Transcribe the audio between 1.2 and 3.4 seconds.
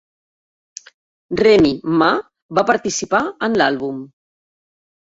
Remy Ma va participar